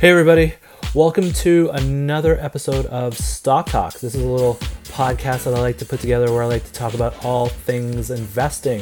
[0.00, 0.54] Hey, everybody.
[0.94, 3.92] Welcome to another episode of Stock Talk.
[4.00, 4.54] This is a little
[4.84, 8.10] podcast that I like to put together where I like to talk about all things
[8.10, 8.80] investing,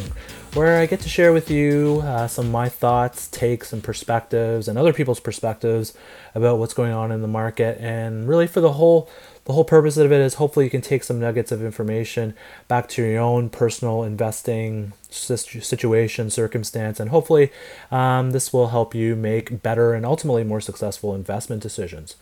[0.54, 4.68] where I get to share with you uh, some of my thoughts, takes, and perspectives,
[4.68, 5.92] and other people's perspectives
[6.36, 7.80] about what's going on in the market.
[7.80, 9.10] And really, for the whole
[9.48, 12.34] the whole purpose of it is hopefully you can take some nuggets of information
[12.68, 17.50] back to your own personal investing situation, circumstance, and hopefully
[17.90, 22.16] um, this will help you make better and ultimately more successful investment decisions.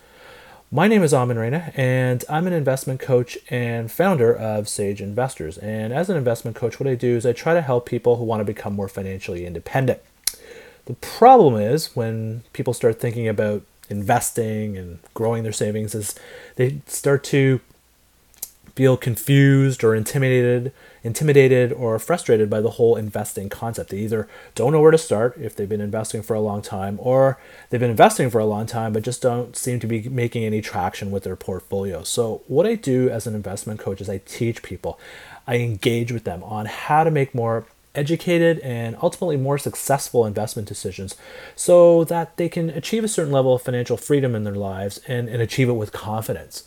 [0.70, 5.58] My name is Amin Reina, and I'm an investment coach and founder of Sage Investors.
[5.58, 8.24] And as an investment coach, what I do is I try to help people who
[8.24, 10.00] want to become more financially independent.
[10.84, 16.14] The problem is when people start thinking about investing and growing their savings is
[16.56, 17.60] they start to
[18.74, 20.70] feel confused or intimidated
[21.02, 23.90] intimidated or frustrated by the whole investing concept.
[23.90, 26.98] They either don't know where to start if they've been investing for a long time
[27.00, 27.38] or
[27.70, 30.60] they've been investing for a long time but just don't seem to be making any
[30.60, 32.02] traction with their portfolio.
[32.02, 34.98] So what i do as an investment coach is i teach people
[35.46, 37.64] i engage with them on how to make more
[37.96, 41.16] educated and ultimately more successful investment decisions
[41.54, 45.28] so that they can achieve a certain level of financial freedom in their lives and,
[45.28, 46.64] and achieve it with confidence.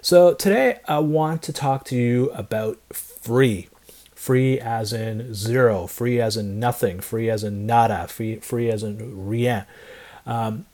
[0.00, 3.68] So, today I want to talk to you about free.
[4.14, 8.82] Free as in zero, free as in nothing, free as in nada, free, free as
[8.82, 9.64] in rien.
[10.26, 10.66] Um,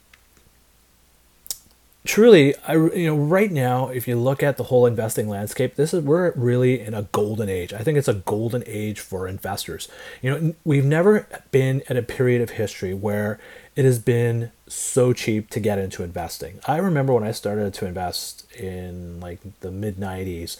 [2.04, 5.94] truly, I, you know, right now, if you look at the whole investing landscape, this
[5.94, 7.72] is we're really in a golden age.
[7.72, 9.88] I think it's a golden age for investors.
[10.22, 13.40] You know, we've never been at a period of history where
[13.74, 16.60] it has been so cheap to get into investing.
[16.66, 20.58] I remember when I started to invest in like the mid '90s.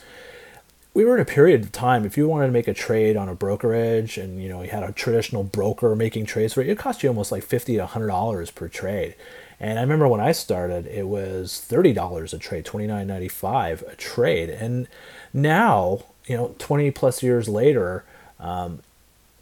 [0.95, 2.07] We were in a period of time.
[2.07, 4.83] If you wanted to make a trade on a brokerage, and you know you had
[4.83, 8.09] a traditional broker making trades for you, it cost you almost like fifty to hundred
[8.09, 9.15] dollars per trade
[9.61, 13.29] and I remember when I started, it was thirty dollars a trade, twenty nine ninety
[13.29, 14.89] five a trade, and
[15.33, 18.05] now you know twenty plus years later,
[18.41, 18.81] um,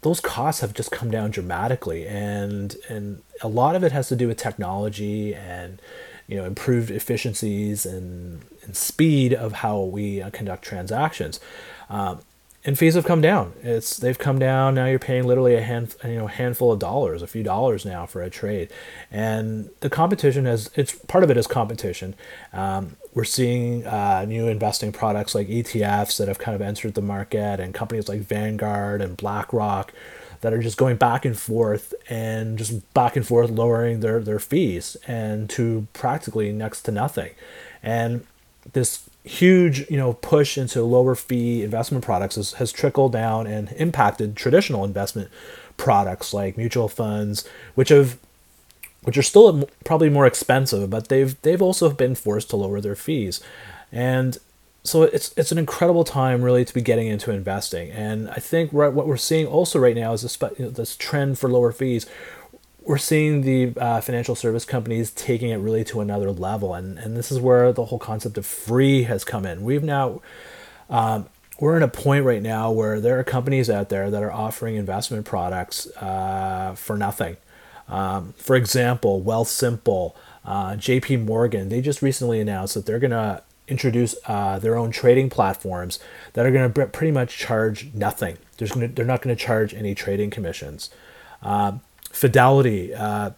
[0.01, 4.15] those costs have just come down dramatically, and and a lot of it has to
[4.15, 5.81] do with technology and
[6.27, 11.39] you know improved efficiencies and, and speed of how we uh, conduct transactions.
[11.89, 12.19] Um,
[12.65, 13.53] and fees have come down.
[13.61, 14.75] It's they've come down.
[14.75, 18.05] Now you're paying literally a hand, you know, handful of dollars, a few dollars now
[18.05, 18.69] for a trade,
[19.11, 20.69] and the competition has.
[20.75, 22.15] It's part of it is competition.
[22.53, 27.01] Um, we're seeing uh, new investing products like ETFs that have kind of entered the
[27.01, 29.93] market, and companies like Vanguard and BlackRock
[30.39, 34.39] that are just going back and forth and just back and forth lowering their their
[34.39, 37.31] fees and to practically next to nothing,
[37.81, 38.25] and
[38.71, 43.71] this huge you know push into lower fee investment products has, has trickled down and
[43.77, 45.29] impacted traditional investment
[45.77, 48.17] products like mutual funds which have
[49.03, 52.95] which are still probably more expensive but they've they've also been forced to lower their
[52.95, 53.41] fees.
[53.91, 54.37] And
[54.83, 57.91] so it's it's an incredible time really to be getting into investing.
[57.91, 61.71] And i think what we're seeing also right now is this, this trend for lower
[61.71, 62.05] fees
[62.85, 67.15] we're seeing the uh, financial service companies taking it really to another level, and and
[67.15, 69.63] this is where the whole concept of free has come in.
[69.63, 70.21] We've now
[70.89, 71.27] um,
[71.59, 74.75] we're in a point right now where there are companies out there that are offering
[74.75, 77.37] investment products uh, for nothing.
[77.87, 80.13] Um, for example, Wealthsimple,
[80.45, 81.17] uh, J.P.
[81.17, 85.99] Morgan, they just recently announced that they're going to introduce uh, their own trading platforms
[86.33, 88.37] that are going to pretty much charge nothing.
[88.57, 90.89] Gonna, they're not going to charge any trading commissions.
[91.41, 91.73] Uh,
[92.13, 93.31] Fidelity uh,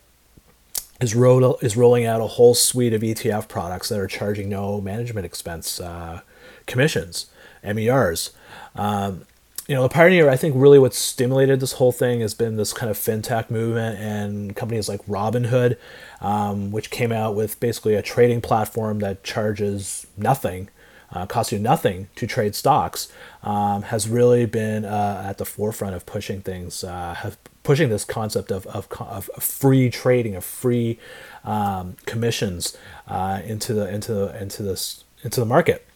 [1.00, 5.26] is, is rolling out a whole suite of ETF products that are charging no management
[5.26, 6.22] expense uh,
[6.68, 7.28] commissions,
[7.64, 8.32] MERs.
[8.76, 9.26] Um,
[9.66, 12.74] you know, the pioneer, I think really what's stimulated this whole thing has been this
[12.74, 15.78] kind of fintech movement and companies like Robinhood,
[16.22, 20.70] um, which came out with basically a trading platform that charges nothing,
[21.16, 23.12] uh, costs you nothing to trade stocks,
[23.42, 28.06] um, has really been uh, at the forefront of pushing things, uh, have pushing this
[28.06, 31.00] concept of, of, of free trading, of free
[31.44, 35.88] um, commissions uh, into the into the, into this into the market,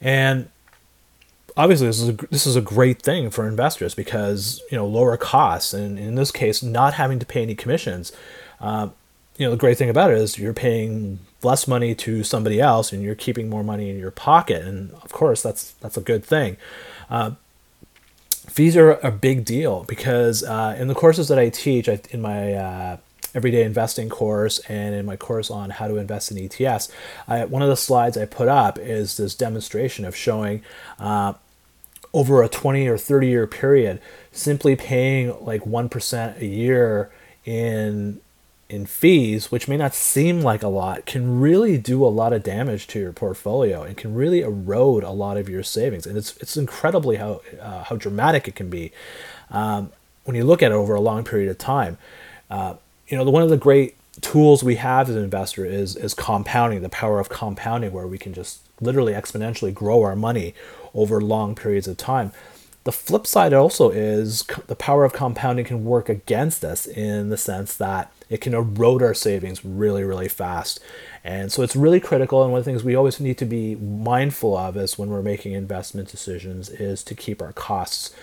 [0.00, 0.48] and
[1.56, 5.16] obviously this is a, this is a great thing for investors because you know lower
[5.16, 8.12] costs and in this case not having to pay any commissions.
[8.60, 8.88] Uh,
[9.36, 12.92] you know the great thing about it is you're paying less money to somebody else
[12.92, 16.24] and you're keeping more money in your pocket, and of course that's that's a good
[16.24, 16.56] thing.
[17.10, 17.32] Uh,
[18.48, 22.20] fees are a big deal because uh, in the courses that I teach, I, in
[22.20, 22.96] my uh,
[23.34, 26.90] everyday investing course and in my course on how to invest in ETFs,
[27.26, 30.62] I, one of the slides I put up is this demonstration of showing
[30.98, 31.34] uh,
[32.12, 34.00] over a 20 or 30 year period,
[34.30, 37.10] simply paying like 1% a year
[37.44, 38.20] in
[38.68, 42.42] in fees, which may not seem like a lot, can really do a lot of
[42.42, 46.06] damage to your portfolio and can really erode a lot of your savings.
[46.06, 48.92] And it's it's incredibly how uh, how dramatic it can be
[49.50, 49.92] um,
[50.24, 51.98] when you look at it over a long period of time.
[52.50, 52.74] Uh,
[53.08, 56.14] you know, the, one of the great tools we have as an investor is is
[56.14, 60.54] compounding, the power of compounding, where we can just literally exponentially grow our money
[60.94, 62.32] over long periods of time.
[62.84, 67.38] The flip side also is the power of compounding can work against us in the
[67.38, 70.80] sense that it can erode our savings really, really fast.
[71.24, 72.42] And so it's really critical.
[72.42, 75.22] And one of the things we always need to be mindful of is when we're
[75.22, 78.14] making investment decisions is to keep our costs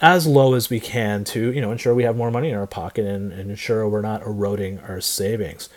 [0.00, 2.66] as low as we can to you know ensure we have more money in our
[2.68, 5.68] pocket and, and ensure we're not eroding our savings.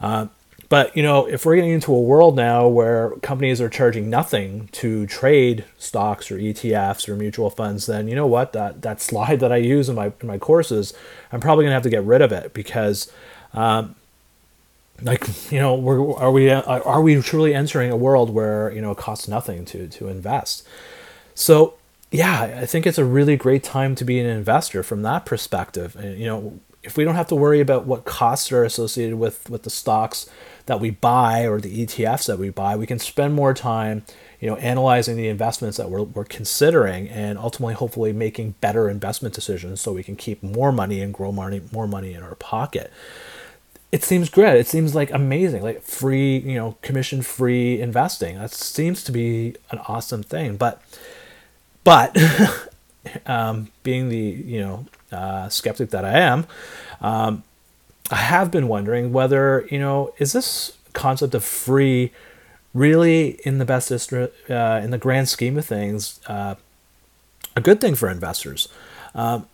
[0.00, 0.28] Uh,
[0.68, 4.68] but you know, if we're getting into a world now where companies are charging nothing
[4.72, 9.40] to trade stocks or ETFs or mutual funds, then you know what that that slide
[9.40, 10.92] that I use in my in my courses,
[11.32, 13.10] I'm probably gonna have to get rid of it because,
[13.54, 13.94] um,
[15.00, 18.90] like you know, we're, are we are we truly entering a world where you know
[18.90, 20.66] it costs nothing to to invest?
[21.34, 21.74] So
[22.10, 25.96] yeah, I think it's a really great time to be an investor from that perspective.
[25.96, 29.50] And you know, if we don't have to worry about what costs are associated with
[29.50, 30.28] with the stocks
[30.64, 34.04] that we buy or the ETFs that we buy, we can spend more time,
[34.40, 39.34] you know, analyzing the investments that we're, we're considering and ultimately hopefully making better investment
[39.34, 42.90] decisions so we can keep more money and grow money, more money in our pocket.
[43.92, 44.58] It seems great.
[44.58, 48.38] It seems like amazing, like free, you know, commission free investing.
[48.38, 50.56] That seems to be an awesome thing.
[50.56, 50.82] But,
[51.84, 52.16] but,
[53.26, 56.46] um, being the, you know, uh, skeptic that I am,
[57.00, 57.42] um,
[58.10, 62.10] I have been wondering whether, you know, is this concept of free
[62.74, 66.54] really in the best uh, in the grand scheme of things uh,
[67.56, 68.68] a good thing for investors?
[69.14, 69.46] Um,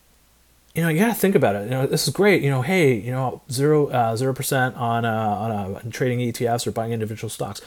[0.74, 1.64] you know, you gotta think about it.
[1.64, 2.42] You know, this is great.
[2.42, 6.72] You know, hey, you know, zero zero uh, percent on uh, on trading ETFs or
[6.72, 7.60] buying individual stocks.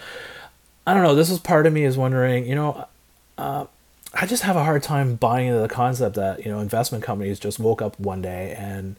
[0.86, 1.16] I don't know.
[1.16, 2.46] This is part of me is wondering.
[2.46, 2.88] You know,
[4.14, 7.40] I just have a hard time buying into the concept that you know investment companies
[7.40, 8.96] just woke up one day and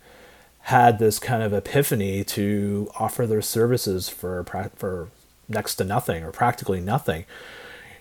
[0.62, 4.44] had this kind of epiphany to offer their services for
[4.76, 5.08] for
[5.48, 7.24] next to nothing or practically nothing.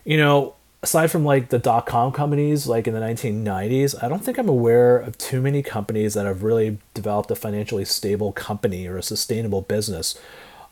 [0.04, 4.24] You know, aside from like the dot com companies like in the 1990s, I don't
[4.24, 8.88] think I'm aware of too many companies that have really developed a financially stable company
[8.88, 10.19] or a sustainable business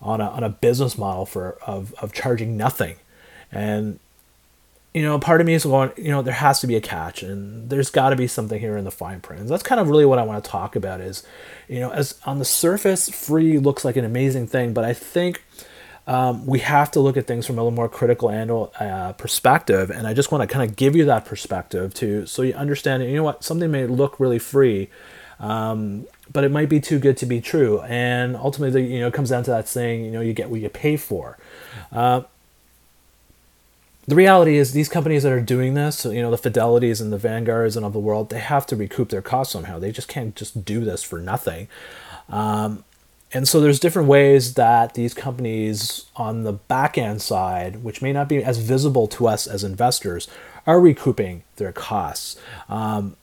[0.01, 2.97] on a, on a business model for of, of charging nothing.
[3.51, 3.99] And
[4.95, 7.21] you know, part of me is going, you know, there has to be a catch
[7.21, 9.45] and there's got to be something here in the fine print.
[9.49, 11.21] That's kind of really what I want to talk about is,
[11.67, 15.43] you know, as on the surface, free looks like an amazing thing, but I think
[16.07, 19.89] um, we have to look at things from a little more critical angle uh, perspective.
[19.89, 23.03] And I just want to kind of give you that perspective to, so you understand,
[23.03, 24.89] you know what, something may look really free,
[25.41, 27.81] um, but it might be too good to be true.
[27.81, 30.61] And ultimately, you know, it comes down to that saying, you know, you get what
[30.61, 31.37] you pay for.
[31.91, 32.21] Uh,
[34.07, 37.17] the reality is these companies that are doing this, you know, the Fidelities and the
[37.17, 39.79] Vanguards and of the world, they have to recoup their costs somehow.
[39.79, 41.67] They just can't just do this for nothing.
[42.29, 42.83] Um,
[43.33, 48.13] and so there's different ways that these companies on the back end side, which may
[48.13, 50.27] not be as visible to us as investors,
[50.67, 52.39] are recouping their costs.
[52.69, 53.17] Um,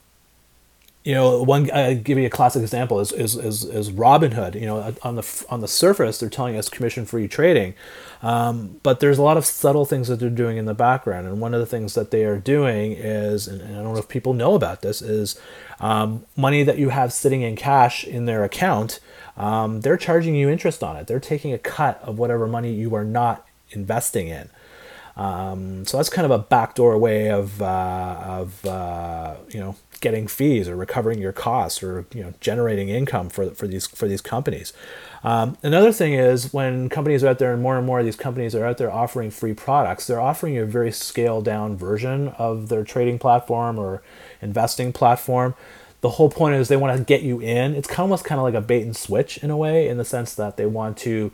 [1.04, 4.54] you know, one I give you a classic example is, is is is Robinhood.
[4.54, 7.75] You know, on the on the surface, they're telling us commission free trading,
[8.23, 11.26] um, but there's a lot of subtle things that they're doing in the background.
[11.26, 14.09] And one of the things that they are doing is, and I don't know if
[14.09, 15.40] people know about this, is
[15.80, 19.00] um, money that you have sitting in cash in their account.
[19.37, 21.09] Um, they're charging you interest on it.
[21.09, 24.50] They're taking a cut of whatever money you are not investing in.
[25.16, 30.26] Um, so that's kind of a backdoor way of uh, of uh, you know getting
[30.26, 34.21] fees or recovering your costs or you know generating income for for these for these
[34.21, 34.73] companies.
[35.25, 38.16] Um, another thing is when companies are out there and more and more of these
[38.16, 42.28] companies are out there offering free products, they're offering you a very scaled down version
[42.38, 44.02] of their trading platform or
[44.40, 45.54] investing platform.
[46.00, 47.76] The whole point is they want to get you in.
[47.76, 50.35] It's almost kind of like a bait and switch in a way, in the sense
[50.35, 51.31] that they want to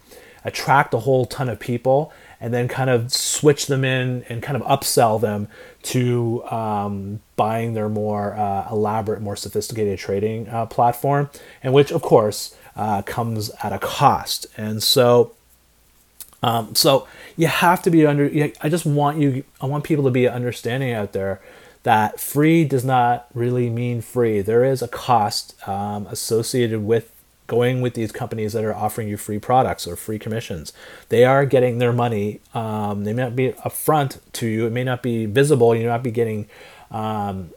[0.49, 4.57] attract a whole ton of people and then kind of switch them in and kind
[4.57, 5.49] of upsell them
[5.83, 11.29] to um, buying their more uh, elaborate, more sophisticated trading uh, platform,
[11.63, 14.47] and which, of course, uh, comes at a cost.
[14.57, 15.35] And so,
[16.43, 18.31] um, so you have to be under.
[18.61, 19.45] I just want you.
[19.61, 21.41] I want people to be understanding out there
[21.83, 24.41] that free does not really mean free.
[24.41, 27.13] There is a cost um, associated with
[27.49, 30.73] going with these companies that are offering you free products or free commissions.
[31.09, 32.41] They are getting their money.
[32.55, 34.67] Um, they may not be upfront to you.
[34.67, 35.75] It may not be visible.
[35.75, 36.47] You may not be getting
[36.93, 37.51] um,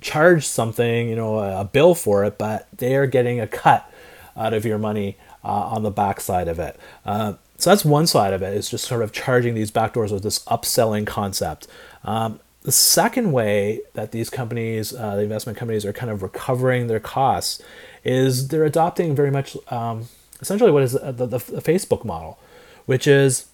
[0.00, 3.90] charged something, you know, a, bill for it, but they are getting a cut
[4.36, 6.78] out of your money uh, on the backside of it.
[7.06, 10.22] Uh, so that's one side of it is just sort of charging these backdoors with
[10.22, 11.68] this upselling concept.
[12.04, 16.88] Um, the second way that these companies, uh, the investment companies, are kind of recovering
[16.88, 17.62] their costs
[18.04, 20.08] is they're adopting very much um,
[20.40, 22.38] essentially what is the, the, the Facebook model,
[22.86, 23.46] which is,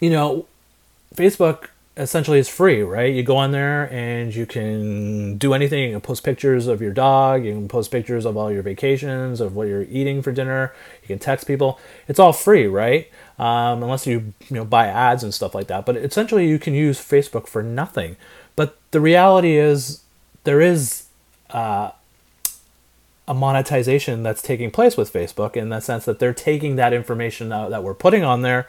[0.00, 0.46] you know,
[1.14, 3.14] Facebook essentially is free, right?
[3.14, 5.84] You go on there and you can do anything.
[5.84, 7.44] You can post pictures of your dog.
[7.44, 10.72] You can post pictures of all your vacations, of what you're eating for dinner.
[11.02, 11.78] You can text people.
[12.08, 13.08] It's all free, right?
[13.38, 15.86] Um, unless you you know buy ads and stuff like that.
[15.86, 18.16] But essentially, you can use Facebook for nothing.
[18.56, 20.02] But the reality is,
[20.44, 21.04] there is
[21.50, 21.90] uh,
[23.26, 27.48] a monetization that's taking place with Facebook in the sense that they're taking that information
[27.48, 28.66] that we're putting on there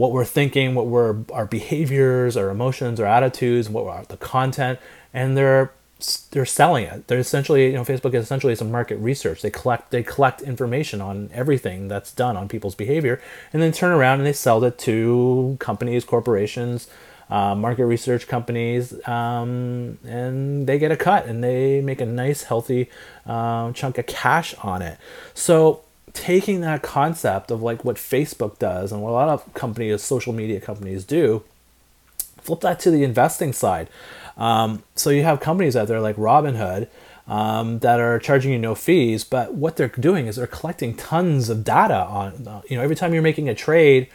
[0.00, 4.78] what we're thinking, what we're our behaviors, our emotions, our attitudes, what are the content,
[5.12, 5.72] and they're
[6.30, 7.06] they're selling it.
[7.06, 9.42] They're essentially, you know, Facebook is essentially some market research.
[9.42, 13.20] They collect they collect information on everything that's done on people's behavior,
[13.52, 16.88] and then turn around and they sell it to companies, corporations,
[17.30, 22.42] uh, market research companies, um, and they get a cut and they make a nice,
[22.44, 22.90] healthy
[23.24, 24.98] uh, chunk of cash on it.
[25.32, 25.82] So
[26.12, 30.32] taking that concept of like what Facebook does and what a lot of companies, social
[30.32, 31.44] media companies do,
[32.42, 33.88] flip that to the investing side.
[34.36, 36.88] Um, so you have companies out there like Robinhood
[37.28, 41.48] um, that are charging you no fees, but what they're doing is they're collecting tons
[41.48, 44.08] of data on, you know, every time you're making a trade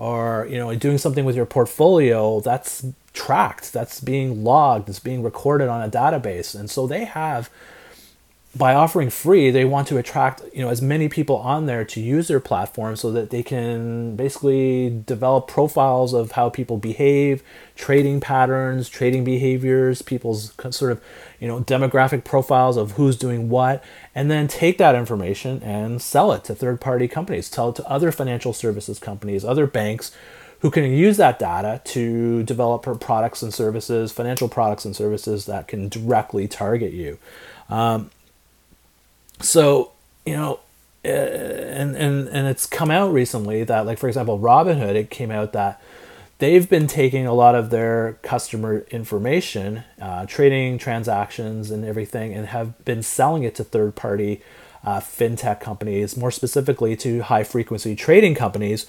[0.00, 5.22] or, you know, doing something with your portfolio, that's tracked, that's being logged, it's being
[5.22, 6.58] recorded on a database.
[6.58, 7.50] And so they have
[8.56, 12.00] by offering free, they want to attract you know as many people on there to
[12.00, 17.44] use their platform so that they can basically develop profiles of how people behave,
[17.76, 21.00] trading patterns, trading behaviors, people's sort of
[21.38, 23.84] you know demographic profiles of who's doing what,
[24.16, 28.10] and then take that information and sell it to third-party companies, sell it to other
[28.10, 30.10] financial services companies, other banks
[30.58, 35.68] who can use that data to develop products and services, financial products and services that
[35.68, 37.16] can directly target you.
[37.70, 38.10] Um,
[39.40, 39.92] so
[40.26, 40.60] you know
[41.04, 45.30] uh, and and and it's come out recently that like for example robinhood it came
[45.30, 45.80] out that
[46.38, 52.46] they've been taking a lot of their customer information uh, trading transactions and everything and
[52.46, 54.42] have been selling it to third party
[54.84, 58.86] uh, fintech companies more specifically to high frequency trading companies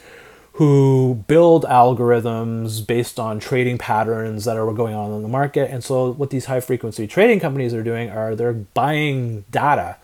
[0.53, 5.71] who build algorithms based on trading patterns that are going on in the market.
[5.71, 9.97] And so what these high frequency trading companies are doing are they're buying data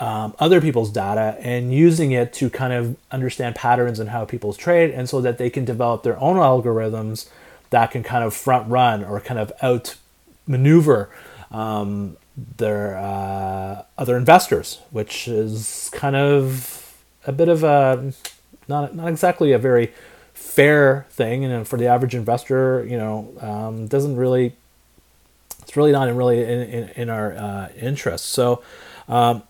[0.00, 4.52] um, other people's data and using it to kind of understand patterns and how people
[4.54, 7.28] trade, and so that they can develop their own algorithms
[7.68, 9.96] that can kind of front run or kind of out
[10.46, 11.08] maneuver
[11.50, 12.16] um,
[12.56, 18.12] their uh, other investors, which is kind of a bit of a
[18.68, 19.92] not not exactly a very
[20.32, 24.56] fair thing, and for the average investor, you know, um, doesn't really
[25.62, 28.26] it's really not really in, in, in our uh, interest.
[28.26, 28.62] So
[29.08, 29.42] um,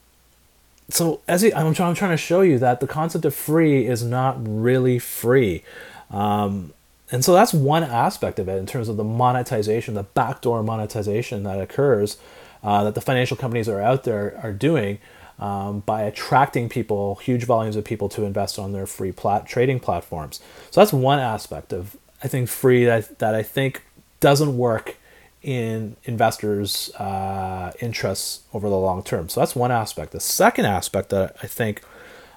[0.92, 4.36] so as I'm, I'm trying to show you that the concept of free is not
[4.40, 5.62] really free.
[6.10, 6.72] Um,
[7.12, 11.42] and so that's one aspect of it in terms of the monetization, the backdoor monetization
[11.42, 12.18] that occurs
[12.62, 14.98] uh, that the financial companies are out there are doing
[15.38, 19.80] um, by attracting people, huge volumes of people to invest on their free plat- trading
[19.80, 20.40] platforms.
[20.70, 23.82] So that's one aspect of I think free that, that I think
[24.20, 24.96] doesn't work
[25.42, 29.28] in investors' uh, interests over the long term.
[29.28, 30.12] So that's one aspect.
[30.12, 31.82] The second aspect that I think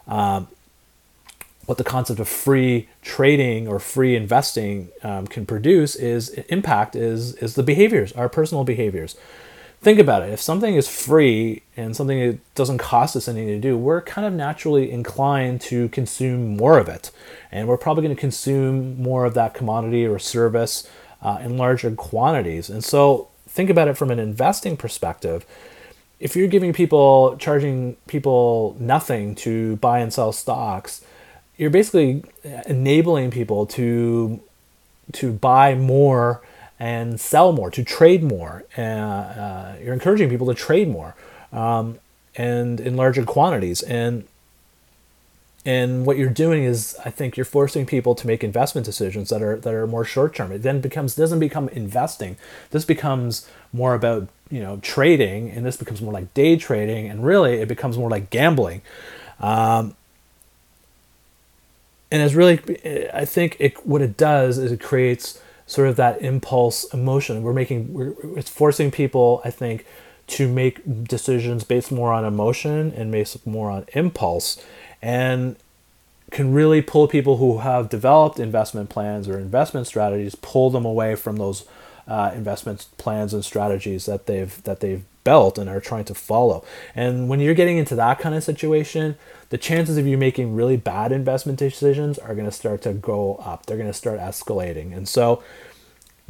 [0.08, 0.48] um,
[1.66, 7.36] what the concept of free trading or free investing um, can produce is impact is
[7.36, 9.16] is the behaviors, our personal behaviors.
[9.82, 10.32] Think about it.
[10.32, 14.26] If something is free and something that doesn't cost us anything to do, we're kind
[14.26, 17.12] of naturally inclined to consume more of it,
[17.52, 20.90] and we're probably going to consume more of that commodity or service
[21.24, 22.70] uh, in larger quantities.
[22.70, 25.46] And so think about it from an investing perspective.
[26.20, 31.04] If you're giving people, charging people nothing to buy and sell stocks,
[31.58, 32.24] you're basically
[32.66, 34.42] enabling people to
[35.12, 36.42] to buy more
[36.80, 38.64] and sell more, to trade more.
[38.78, 41.16] Uh, uh, you're encouraging people to trade more
[41.52, 42.00] um,
[42.36, 43.82] and in larger quantities.
[43.84, 44.26] And
[45.66, 49.42] and what you're doing is i think you're forcing people to make investment decisions that
[49.42, 52.38] are that are more short term it then becomes doesn't become investing.
[52.72, 57.26] This becomes more about you know trading and this becomes more like day trading and
[57.26, 58.82] really it becomes more like gambling.
[59.40, 59.96] Um,
[62.12, 62.60] and it's really
[63.14, 67.42] i think it what it does is it creates sort of that impulse emotion.
[67.42, 69.86] We're making we're, it's forcing people i think
[70.26, 74.64] to make decisions based more on emotion and based more on impulse
[75.04, 75.58] and
[76.32, 81.14] can really pull people who have developed investment plans or investment strategies, pull them away
[81.14, 81.66] from those
[82.08, 86.66] uh, investment plans and strategies that they've that they've built and are trying to follow.
[86.96, 89.16] And when you're getting into that kind of situation,
[89.50, 93.36] the chances of you making really bad investment decisions are going to start to go
[93.36, 93.66] up.
[93.66, 94.96] They're going to start escalating.
[94.96, 95.44] And so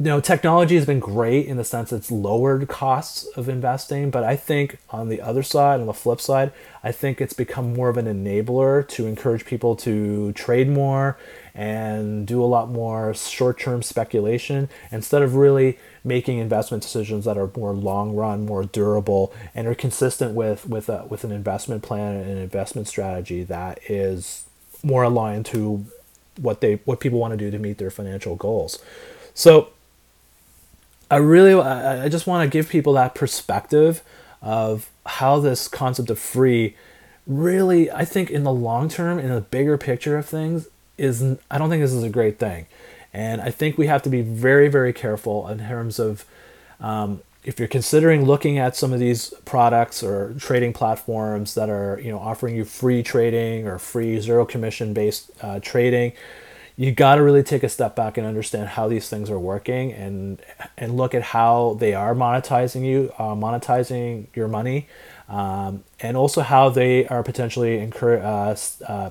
[0.00, 4.24] you know, technology has been great in the sense it's lowered costs of investing, but
[4.24, 7.88] I think on the other side, on the flip side, I think it's become more
[7.88, 11.16] of an enabler to encourage people to trade more
[11.54, 17.50] and do a lot more short-term speculation instead of really making investment decisions that are
[17.56, 22.16] more long run, more durable, and are consistent with with a, with an investment plan
[22.16, 24.44] and an investment strategy that is
[24.82, 25.86] more aligned to
[26.40, 28.82] what they what people want to do to meet their financial goals.
[29.34, 29.70] So
[31.14, 34.02] I really, I just want to give people that perspective
[34.42, 36.74] of how this concept of free
[37.24, 40.66] really, I think in the long term, in the bigger picture of things,
[40.98, 42.66] is I don't think this is a great thing.
[43.12, 46.24] And I think we have to be very, very careful in terms of
[46.80, 52.00] um, if you're considering looking at some of these products or trading platforms that are,
[52.02, 56.12] you know, offering you free trading or free zero commission based uh, trading
[56.76, 59.92] you got to really take a step back and understand how these things are working
[59.92, 60.42] and
[60.76, 64.88] and look at how they are monetizing you uh, monetizing your money
[65.28, 69.10] um, and also how they are potentially incur, uh, uh,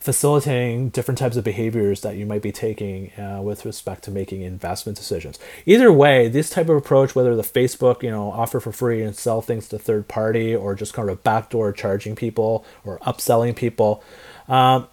[0.00, 4.42] facilitating different types of behaviors that you might be taking uh, with respect to making
[4.42, 5.38] investment decisions.
[5.66, 9.16] Either way this type of approach whether the facebook you know offer for free and
[9.16, 14.02] sell things to third party or just kind of backdoor charging people or upselling people
[14.48, 14.86] um,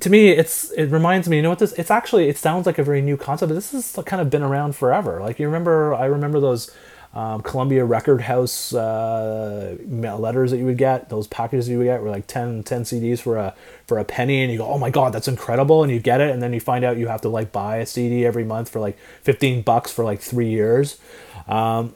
[0.00, 2.78] to me it's it reminds me you know what this it's actually it sounds like
[2.78, 5.20] a very new concept but this has kind of been around forever.
[5.20, 6.70] Like you remember i remember those
[7.14, 12.02] um, columbia record house uh, letters that you would get those packages you would get
[12.02, 13.54] were like 10, 10 cds for a
[13.86, 16.30] for a penny and you go oh my god that's incredible and you get it
[16.32, 18.80] and then you find out you have to like buy a cd every month for
[18.80, 20.98] like 15 bucks for like three years.
[21.46, 21.94] Um,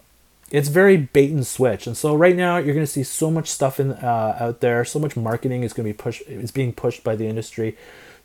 [0.51, 1.87] it's very bait and switch.
[1.87, 4.85] And so right now you're going to see so much stuff in uh, out there.
[4.85, 7.77] So much marketing is going to be pushed is being pushed by the industry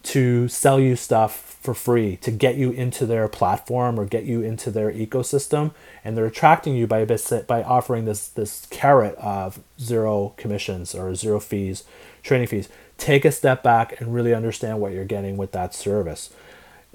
[0.04, 4.42] to sell you stuff for free to get you into their platform or get you
[4.42, 5.74] into their ecosystem.
[6.04, 11.40] And they're attracting you by by offering this this carrot of zero commissions or zero
[11.40, 11.84] fees
[12.22, 12.70] training fees.
[12.98, 16.30] Take a step back and really understand what you're getting with that service.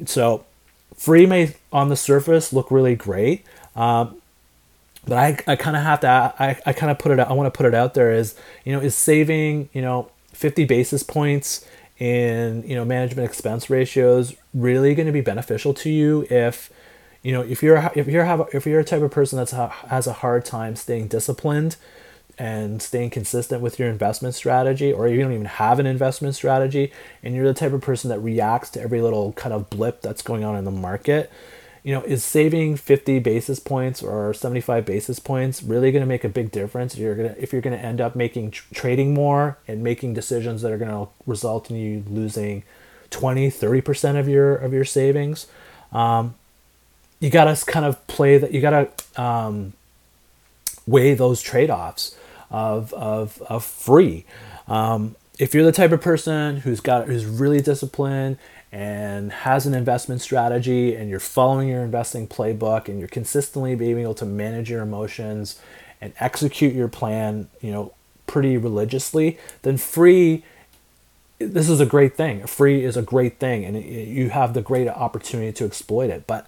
[0.07, 0.47] So
[0.97, 3.45] free may on the surface look really great.
[3.77, 4.17] Um,
[5.09, 7.33] but I, I kind of have to I, I kind of put it out, I
[7.33, 11.03] want to put it out there is you know is saving you know 50 basis
[11.03, 11.66] points
[11.99, 16.71] in you know management expense ratios really going to be beneficial to you if
[17.23, 19.51] you know if you're if you're have if you're a type of person that
[19.88, 21.77] has a hard time staying disciplined
[22.38, 26.92] and staying consistent with your investment strategy or you don't even have an investment strategy
[27.23, 30.23] and you're the type of person that reacts to every little kind of blip that's
[30.23, 31.33] going on in the market
[31.83, 36.25] you know, is saving 50 basis points or 75 basis points really going to make
[36.25, 36.95] a big difference?
[36.95, 40.62] if You're gonna if you're going to end up making trading more and making decisions
[40.62, 42.64] that are going to result in you losing
[43.11, 45.47] 20, 30% of your of your savings.
[45.93, 46.35] Um,
[47.21, 49.73] you got to kind of play that you got to um,
[50.87, 52.17] weigh those trade-offs
[52.51, 54.25] of of of free.
[54.67, 58.38] Um, if you're the type of person who's got who's really disciplined
[58.70, 63.98] and has an investment strategy and you're following your investing playbook and you're consistently being
[63.98, 65.61] able to manage your emotions
[66.00, 67.92] and execute your plan, you know,
[68.26, 70.44] pretty religiously, then free
[71.38, 72.44] this is a great thing.
[72.46, 76.26] Free is a great thing and you have the great opportunity to exploit it.
[76.26, 76.46] But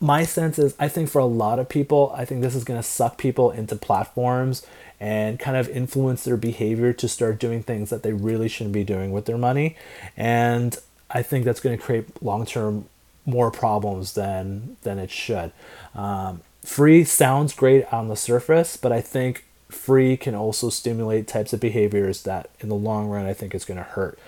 [0.00, 2.80] my sense is I think for a lot of people, I think this is going
[2.80, 4.66] to suck people into platforms
[4.98, 8.84] and kind of influence their behavior to start doing things that they really shouldn't be
[8.84, 9.76] doing with their money.
[10.16, 10.76] And
[11.10, 12.86] I think that's going to create long term
[13.26, 15.52] more problems than than it should.
[15.94, 21.52] Um, free sounds great on the surface, but I think free can also stimulate types
[21.52, 24.18] of behaviors that, in the long run, I think is going to hurt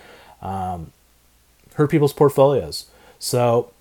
[0.41, 0.93] um,
[1.75, 2.87] hurt people's portfolios.
[3.19, 3.73] So,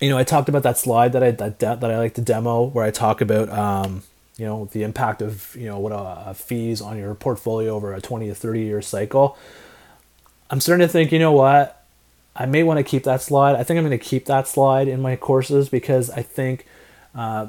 [0.00, 2.64] you know, I talked about that slide that I that, that I like to demo,
[2.64, 4.02] where I talk about um,
[4.36, 8.00] you know the impact of you know what a, fees on your portfolio over a
[8.00, 9.36] twenty to thirty year cycle.
[10.50, 11.84] I'm starting to think, you know what?
[12.34, 13.56] I may want to keep that slide.
[13.56, 16.66] I think I'm going to keep that slide in my courses because I think
[17.14, 17.48] uh,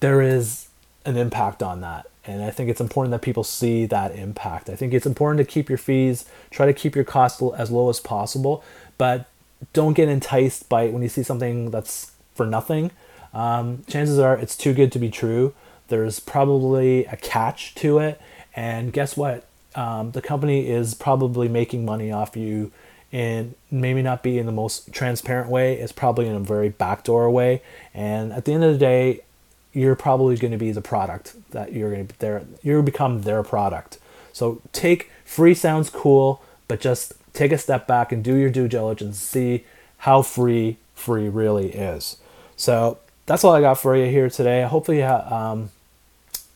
[0.00, 0.68] there is
[1.04, 2.06] an impact on that.
[2.26, 4.68] And I think it's important that people see that impact.
[4.68, 7.88] I think it's important to keep your fees, try to keep your costs as low
[7.88, 8.62] as possible,
[8.98, 9.26] but
[9.72, 12.90] don't get enticed by when you see something that's for nothing.
[13.32, 15.54] Um, chances are it's too good to be true.
[15.88, 18.20] There's probably a catch to it.
[18.54, 19.46] And guess what?
[19.74, 22.72] Um, the company is probably making money off you
[23.12, 25.74] and maybe not be in the most transparent way.
[25.74, 27.62] It's probably in a very backdoor way.
[27.92, 29.20] And at the end of the day,
[29.72, 32.44] you're probably going to be the product that you're going to be there.
[32.62, 33.98] You become their product.
[34.32, 38.68] So take free sounds cool, but just take a step back and do your due
[38.68, 39.16] diligence.
[39.16, 39.64] And see
[39.98, 42.16] how free free really is.
[42.56, 44.62] So that's all I got for you here today.
[44.62, 45.70] Hopefully, um,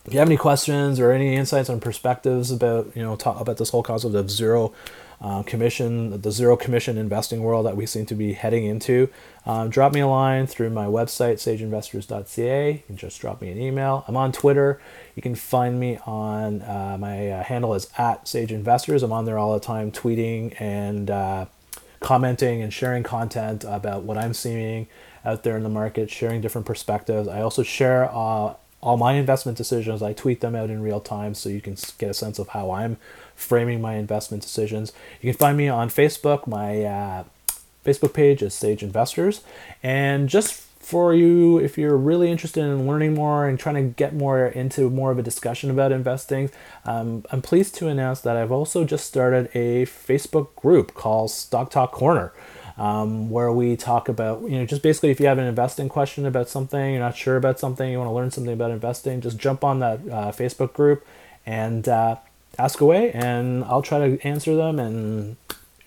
[0.07, 3.57] if you have any questions or any insights on perspectives about you know talk about
[3.57, 4.73] this whole concept of zero
[5.21, 9.09] uh, commission, the zero commission investing world that we seem to be heading into,
[9.47, 12.73] um, drop me a line through my website sageinvestors.ca.
[12.73, 14.05] You can just drop me an email.
[14.07, 14.81] I'm on Twitter.
[15.15, 19.03] You can find me on uh, my uh, handle is at sageinvestors.
[19.03, 21.47] I'm on there all the time, tweeting and uh,
[22.01, 24.89] commenting and sharing content about what I'm seeing
[25.25, 27.29] out there in the market, sharing different perspectives.
[27.29, 30.03] I also share uh, all my investment decisions.
[30.03, 32.71] I tweet them out in real time so you can get a sense of how
[32.71, 32.99] I'm
[33.35, 34.93] framing my investment decisions.
[35.23, 36.47] You can find me on Facebook.
[36.47, 37.25] My uh,
[37.83, 39.41] Facebook page is Sage Investors.
[39.83, 44.15] And just for you, if you're really interested in learning more and trying to get
[44.15, 46.51] more into more of a discussion about investing,
[46.85, 51.71] um, I'm pleased to announce that I've also just started a Facebook group called Stock
[51.71, 52.35] Talk Corner
[52.77, 56.27] um, where we talk about, you know, just basically if you have an investing question
[56.27, 59.39] about something, you're not sure about something, you want to learn something about investing, just
[59.39, 61.07] jump on that uh, Facebook group
[61.47, 62.17] and uh,
[62.59, 65.37] ask away, and I'll try to answer them, and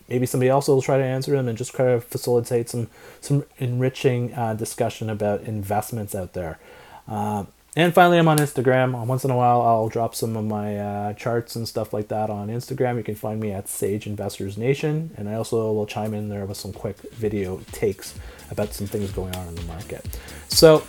[0.07, 3.43] maybe somebody else will try to answer them, and just try to facilitate some some
[3.57, 6.59] enriching uh, discussion about investments out there.
[7.07, 7.45] Uh,
[7.77, 9.05] and finally, I'm on Instagram.
[9.05, 12.31] Once in a while, I'll drop some of my uh, charts and stuff like that
[12.31, 12.97] on Instagram.
[12.97, 16.47] You can find me at Sage Investors Nation, and I also will chime in there
[16.47, 18.17] with some quick video takes
[18.49, 20.03] about some things going on in the market.
[20.47, 20.83] So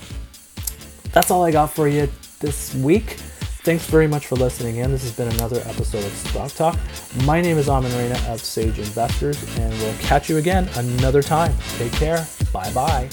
[1.13, 2.09] that's all I got for you
[2.41, 3.19] this week.
[3.65, 4.91] Thanks very much for listening in.
[4.91, 6.79] This has been another episode of Stock Talk.
[7.27, 11.55] My name is Amin Reina of Sage Investors, and we'll catch you again another time.
[11.77, 12.27] Take care.
[12.51, 13.11] Bye bye.